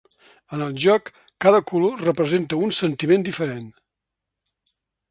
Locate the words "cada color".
1.45-2.03